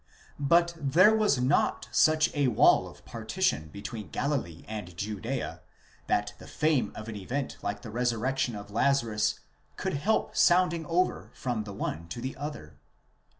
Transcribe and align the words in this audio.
®> 0.01 0.03
But 0.39 0.73
there 0.81 1.15
was 1.15 1.39
not 1.39 1.87
such 1.91 2.33
a 2.33 2.47
wall 2.47 2.87
of 2.87 3.05
par 3.05 3.23
tition 3.23 3.71
between 3.71 4.09
Galilee 4.09 4.65
and 4.67 4.97
Judea, 4.97 5.61
that 6.07 6.33
the 6.39 6.47
fame 6.47 6.91
of 6.95 7.07
an 7.07 7.15
event 7.15 7.57
like 7.61 7.83
the 7.83 7.91
resurrec 7.91 8.39
tion 8.39 8.55
of 8.55 8.71
Lazarus 8.71 9.41
could 9.77 9.93
help 9.93 10.35
sounding 10.35 10.87
over 10.87 11.29
from 11.35 11.65
the 11.65 11.73
one 11.73 12.07
to 12.07 12.19
the 12.19 12.35
other. 12.35 12.79